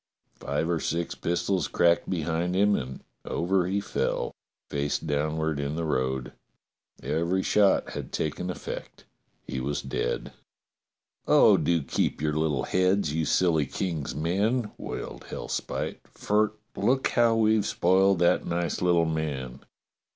[0.39, 4.33] Five or six pistols cracked behind him and over he fell,
[4.67, 6.33] face downward in the road.
[7.03, 9.05] Every shot had taken effect:
[9.45, 10.33] he was dead.
[10.79, 14.71] *' Oh, do keep your little heads, you silly King's men!
[14.73, 19.59] '* wailed Hellspite, *'for look how we've spoiled that nice little man.